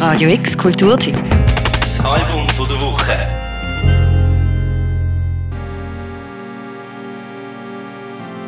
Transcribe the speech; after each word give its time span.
Radio 0.00 0.30
X 0.30 0.56
Kulturteam. 0.56 1.14
Das 1.78 2.02
Album 2.06 2.48
von 2.56 2.66
der 2.66 2.80
Woche. 2.80 3.12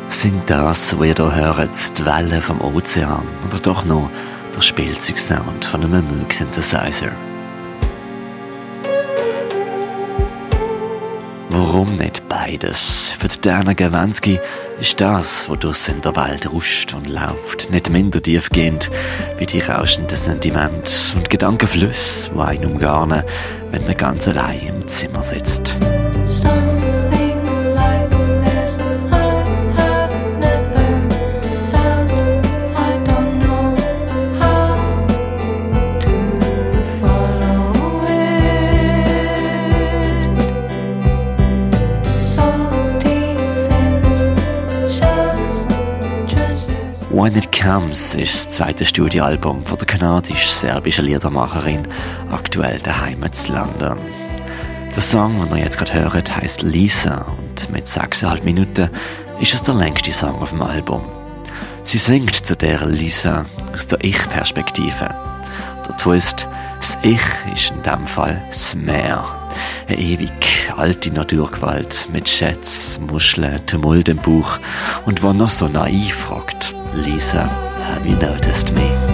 Sind 0.09 0.49
das, 0.49 0.97
was 0.97 1.05
ihr 1.05 1.13
hier 1.13 1.35
hört, 1.35 1.69
die 1.99 2.05
Wellen 2.05 2.41
vom 2.41 2.59
Ozean 2.59 3.21
oder 3.47 3.59
doch 3.59 3.85
noch 3.85 4.09
der 4.55 4.61
Spielzeugsound 4.61 5.65
von 5.65 5.83
einem 5.83 6.03
Moog 6.17 6.33
Synthesizer? 6.33 7.11
Warum 11.55 11.97
nicht 11.97 12.27
beides? 12.29 13.13
Für 13.19 13.27
Dana 13.27 13.73
Gawanski 13.73 14.39
ist 14.81 14.99
das, 14.99 15.47
was 15.47 15.59
durch 15.59 15.87
in 15.87 16.01
der 16.01 16.15
Welt 16.15 16.51
ruscht 16.51 16.95
und 16.95 17.07
läuft, 17.07 17.69
nicht 17.69 17.91
minder 17.91 18.23
tiefgehend 18.23 18.89
wie 19.37 19.45
die 19.45 19.59
rauschenden 19.59 20.17
Sentiments 20.17 21.13
und 21.15 21.29
Gedankenflüsse, 21.29 22.31
die 22.33 22.39
einen 22.39 22.65
umgarnen, 22.65 23.21
wenn 23.69 23.85
man 23.85 23.95
ganz 23.95 24.27
allein 24.27 24.61
im 24.61 24.87
Zimmer 24.87 25.21
sitzt. 25.21 25.77
When 47.13 47.35
It 47.37 47.51
Comes 47.51 48.15
ist 48.15 48.47
das 48.47 48.55
zweite 48.55 48.83
Studioalbum 48.83 49.63
von 49.63 49.77
der 49.77 49.85
kanadisch-serbischen 49.85 51.05
Liedermacherin, 51.05 51.87
aktuell 52.31 52.79
daheim 52.79 53.31
zu 53.31 53.53
London. 53.53 53.99
Der 54.95 55.01
Song, 55.03 55.47
den 55.47 55.59
ihr 55.59 55.63
jetzt 55.65 55.77
gerade 55.77 55.93
hört, 55.93 56.35
heißt 56.35 56.63
Lisa 56.63 57.23
und 57.37 57.69
mit 57.69 57.85
6,5 57.85 58.41
Minuten 58.41 58.89
ist 59.39 59.53
es 59.53 59.61
der 59.61 59.75
längste 59.75 60.11
Song 60.11 60.41
auf 60.41 60.49
dem 60.49 60.63
Album. 60.63 61.03
Sie 61.83 61.99
singt 61.99 62.35
zu 62.35 62.55
der 62.55 62.83
Lisa 62.87 63.45
aus 63.71 63.85
der 63.85 64.03
Ich-Perspektive. 64.03 65.13
Der 65.87 65.97
Twist, 65.97 66.47
das 66.79 66.97
Ich 67.03 67.21
ist 67.53 67.69
in 67.69 67.83
dem 67.83 68.07
Fall 68.07 68.41
das 68.49 68.73
Meer. 68.73 69.23
Eine 69.87 69.99
ewig 69.99 70.73
alte 70.75 71.11
Naturgewalt 71.11 72.09
mit 72.11 72.27
Schätzen, 72.27 73.05
Muscheln, 73.05 73.63
Tumult 73.67 74.09
im 74.09 74.17
Buch 74.17 74.57
und 75.05 75.21
wo 75.21 75.31
noch 75.31 75.51
so 75.51 75.67
naiv 75.67 76.15
fragt. 76.15 76.73
Lisa, 76.95 77.43
have 77.43 78.05
you 78.05 78.15
noticed 78.17 78.71
me? 78.71 79.12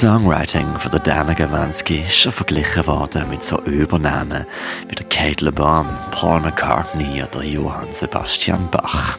Songwriting 0.00 0.78
von 0.78 0.92
der 0.92 1.00
Dana 1.00 1.34
Gawanski 1.34 2.04
ist 2.06 2.16
schon 2.16 2.32
verglichen 2.32 2.86
worden 2.86 3.28
mit 3.28 3.44
so 3.44 3.60
Übernahmen 3.64 4.46
wie 4.88 4.94
der 4.94 5.04
Kate 5.04 5.44
LeBron, 5.44 5.86
Paul 6.10 6.40
McCartney 6.40 7.22
oder 7.22 7.44
Johann 7.44 7.92
Sebastian 7.92 8.66
Bach. 8.70 9.18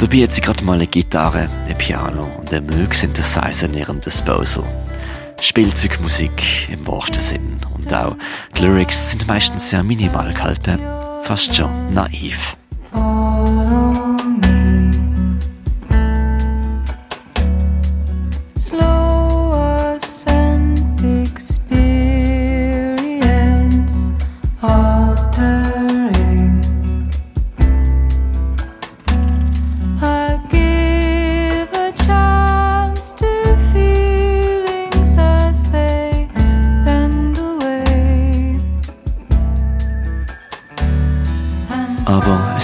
Dabei 0.00 0.24
hat 0.24 0.32
sie 0.32 0.40
gerade 0.40 0.64
mal 0.64 0.72
eine 0.72 0.88
Gitarre, 0.88 1.48
ein 1.68 1.78
Piano 1.78 2.26
und 2.40 2.52
ein 2.52 2.66
Moog 2.66 2.92
Synthesizer 2.92 3.66
in 3.66 3.74
ihrem 3.74 4.00
Disposal. 4.00 4.64
Spielzeugmusik 5.40 6.70
im 6.72 6.84
wahrsten 6.88 7.20
Sinn. 7.20 7.56
Und 7.76 7.94
auch 7.94 8.16
die 8.56 8.62
Lyrics 8.62 9.12
sind 9.12 9.28
meistens 9.28 9.70
sehr 9.70 9.84
minimal 9.84 10.34
gehalten, 10.34 10.80
fast 11.22 11.54
schon 11.54 11.94
naiv. 11.94 12.56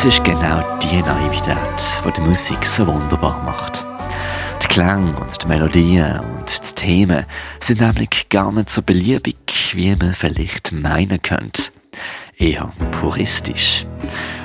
Es 0.07 0.19
ist 0.19 0.25
genau 0.25 0.63
die 0.83 1.01
Naivität, 1.01 1.57
die 2.07 2.13
die 2.13 2.21
Musik 2.21 2.67
so 2.67 2.87
wunderbar 2.87 3.43
macht. 3.43 3.87
Die 4.63 4.67
Klänge 4.67 5.17
und 5.19 5.43
die 5.43 5.47
Melodien 5.47 6.21
und 6.21 6.45
die 6.47 6.75
Themen 6.75 7.25
sind 7.59 7.81
nämlich 7.81 8.29
gar 8.29 8.53
nicht 8.53 8.69
so 8.69 8.83
beliebig, 8.83 9.73
wie 9.73 9.97
man 9.97 10.13
vielleicht 10.13 10.73
meinen 10.73 11.23
könnte. 11.23 11.71
Eher 12.37 12.71
puristisch. 13.01 13.87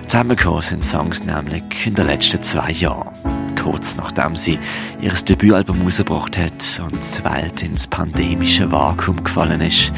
Zusammengekommen 0.07 0.61
sind 0.61 0.81
Songs 0.81 1.25
nämlich 1.25 1.65
in 1.85 1.95
den 1.95 2.05
letzten 2.05 2.41
zwei 2.41 2.71
Jahren. 2.71 3.13
Kurz 3.61 3.97
nachdem 3.97 4.37
sie 4.37 4.57
ihr 5.01 5.11
Debütalbum 5.11 5.81
rausgebracht 5.81 6.37
hat 6.37 6.81
und 6.81 7.17
die 7.17 7.23
Welt 7.25 7.63
ins 7.63 7.85
pandemische 7.85 8.71
Vakuum 8.71 9.21
gefallen 9.25 9.59
ist, 9.59 9.91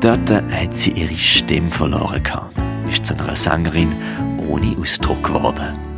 dort 0.00 0.30
hat 0.30 0.74
sie 0.74 0.92
ihre 0.92 1.14
Stimme 1.14 1.68
verloren 1.68 2.22
gehabt 2.22 2.62
ist 2.92 3.06
zu 3.06 3.14
einer 3.18 3.36
Sängerin 3.36 3.94
ohne 4.48 4.76
Ausdruck 4.80 5.22
geworden. 5.22 5.91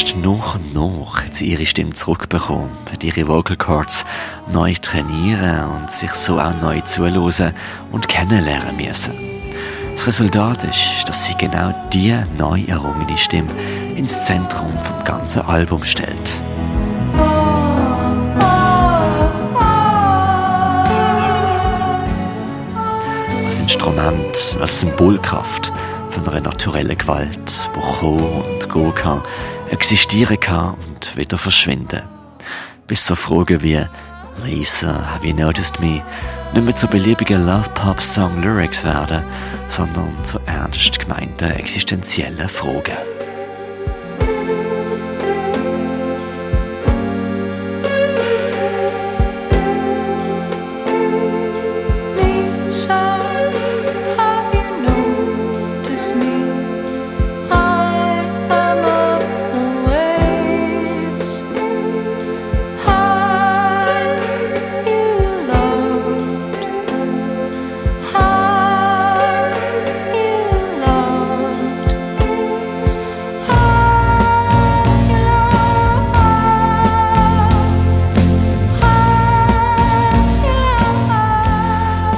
Erst 0.00 0.16
nach 0.16 0.54
und 0.54 0.74
nach 0.74 1.24
hat 1.24 1.34
sie 1.34 1.46
ihre 1.46 1.66
Stimme 1.66 1.92
zurückbekommen, 1.92 2.70
hat 2.88 3.02
ihre 3.02 3.26
Vocal 3.26 3.56
Cords 3.56 4.04
neu 4.48 4.72
trainieren 4.80 5.68
und 5.70 5.90
sich 5.90 6.12
so 6.12 6.38
auch 6.38 6.54
neu 6.62 6.80
zuhören 6.82 7.52
und 7.90 8.06
kennenlernen 8.06 8.76
müssen. 8.76 9.12
Das 9.96 10.06
Resultat 10.06 10.62
ist, 10.62 11.08
dass 11.08 11.24
sie 11.24 11.34
genau 11.34 11.74
die 11.92 12.16
neu 12.38 12.62
errungene 12.68 13.16
Stimme 13.16 13.50
ins 13.96 14.24
Zentrum 14.24 14.70
vom 14.70 15.04
ganzen 15.04 15.42
Album 15.42 15.82
stellt. 15.82 16.30
Als 23.46 23.56
Instrument, 23.58 24.58
als 24.60 24.78
Symbolkraft 24.78 25.72
von 26.20 26.42
naturellen 26.42 26.96
Gewalt, 26.96 27.70
die 27.74 27.80
kommen 28.00 28.42
und 28.42 28.72
gehen 28.72 29.22
existieren 29.70 30.40
kann 30.40 30.74
und 30.88 31.16
wieder 31.16 31.38
verschwinden. 31.38 32.02
Bis 32.86 33.06
so 33.06 33.14
Fragen 33.14 33.62
wie 33.62 33.84
Lisa, 34.44 35.14
have 35.14 35.26
you 35.26 35.34
noticed 35.34 35.80
me? 35.80 36.02
nicht 36.52 36.64
mehr 36.64 36.74
zu 36.74 36.86
beliebigen 36.86 37.46
Love-Pop-Song-Lyrics 37.46 38.84
werden, 38.84 39.22
sondern 39.68 40.12
zu 40.24 40.38
ernst 40.46 40.98
gemeinten 40.98 41.50
existenziellen 41.50 42.48
Fragen. 42.48 42.96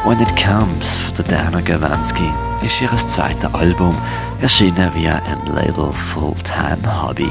When 0.05 0.19
It 0.19 0.35
Comes 0.35 0.97
von 0.97 1.25
Dana 1.29 1.61
Gawensky 1.61 2.31
ist 2.65 2.81
ihr 2.81 2.91
zweites 2.97 3.53
Album, 3.53 3.95
erschienen 4.41 4.91
via 4.95 5.21
ein 5.27 5.55
Label 5.55 5.93
Fulltime 5.93 7.03
Hobby. 7.03 7.31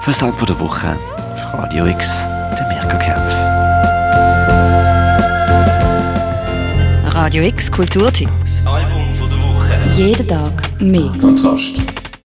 Für 0.00 0.10
das 0.10 0.20
Land 0.20 0.34
der 0.40 0.58
Woche 0.58 0.96
auf 1.34 1.54
Radio 1.54 1.86
X, 1.86 2.08
der 2.58 2.66
Mirko 2.68 2.98
Kempf. 2.98 3.34
Radio 7.14 7.44
X 7.44 7.70
Kulturtipp. 7.70 8.28
Das 8.40 8.66
Album 8.66 9.14
von 9.14 9.30
der 9.30 9.38
Woche. 9.38 9.74
Jeden 9.96 10.26
Tag 10.26 10.80
mehr. 10.80 11.12
Kontrast. 11.20 11.93